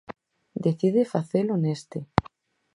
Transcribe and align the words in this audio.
Decide 0.65 1.01
facelo 1.13 1.55
neste. 1.63 1.99